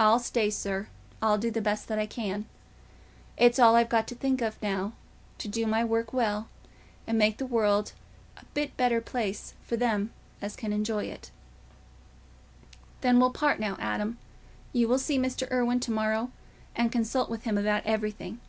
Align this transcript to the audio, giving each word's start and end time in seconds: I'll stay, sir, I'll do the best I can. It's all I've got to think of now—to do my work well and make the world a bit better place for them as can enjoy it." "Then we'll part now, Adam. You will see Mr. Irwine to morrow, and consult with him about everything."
I'll 0.00 0.18
stay, 0.18 0.48
sir, 0.48 0.88
I'll 1.20 1.36
do 1.36 1.50
the 1.50 1.60
best 1.60 1.90
I 1.90 2.06
can. 2.06 2.46
It's 3.36 3.58
all 3.58 3.76
I've 3.76 3.90
got 3.90 4.06
to 4.08 4.14
think 4.14 4.40
of 4.40 4.56
now—to 4.62 5.46
do 5.46 5.66
my 5.66 5.84
work 5.84 6.14
well 6.14 6.48
and 7.06 7.18
make 7.18 7.36
the 7.36 7.44
world 7.44 7.92
a 8.38 8.46
bit 8.54 8.74
better 8.78 9.02
place 9.02 9.52
for 9.62 9.76
them 9.76 10.10
as 10.40 10.56
can 10.56 10.72
enjoy 10.72 11.04
it." 11.04 11.30
"Then 13.02 13.20
we'll 13.20 13.30
part 13.30 13.60
now, 13.60 13.76
Adam. 13.78 14.16
You 14.72 14.88
will 14.88 14.98
see 14.98 15.18
Mr. 15.18 15.46
Irwine 15.52 15.80
to 15.80 15.90
morrow, 15.90 16.30
and 16.74 16.90
consult 16.90 17.28
with 17.28 17.42
him 17.42 17.58
about 17.58 17.84
everything." 17.84 18.40